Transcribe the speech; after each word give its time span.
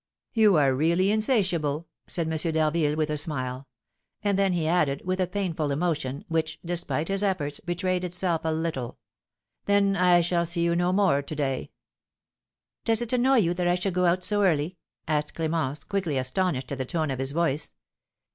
"You 0.33 0.55
are 0.55 0.73
really 0.73 1.11
insatiable," 1.11 1.87
said 2.07 2.25
M. 2.27 2.35
d'Harville, 2.53 2.95
with 2.97 3.11
a 3.11 3.17
smile; 3.17 3.67
and 4.23 4.39
then 4.39 4.53
he 4.53 4.67
added, 4.67 5.03
with 5.05 5.21
a 5.21 5.27
painful 5.27 5.69
emotion, 5.69 6.25
which, 6.27 6.57
despite 6.65 7.07
his 7.07 7.21
efforts, 7.21 7.59
betrayed 7.59 8.03
itself 8.03 8.41
a 8.43 8.51
little, 8.51 8.97
"Then 9.65 9.95
I 9.95 10.21
shall 10.21 10.47
see 10.47 10.63
you 10.63 10.75
no 10.75 10.91
more 10.91 11.21
to 11.21 11.35
day." 11.35 11.69
"Does 12.83 13.03
it 13.03 13.13
annoy 13.13 13.35
you 13.41 13.53
that 13.53 13.67
I 13.67 13.75
should 13.75 13.93
go 13.93 14.07
out 14.07 14.23
so 14.23 14.41
early?" 14.41 14.75
asked 15.07 15.35
Clémence, 15.35 15.87
quickly, 15.87 16.17
astonished 16.17 16.71
at 16.71 16.79
the 16.79 16.85
tone 16.85 17.11
of 17.11 17.19
his 17.19 17.31
voice. 17.31 17.71